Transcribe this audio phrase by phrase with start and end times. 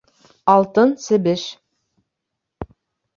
[0.53, 1.43] Алтын себеш